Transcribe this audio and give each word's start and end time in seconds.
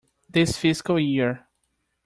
This 0.27 0.57
fiscal 0.57 0.97
year. 0.99 1.45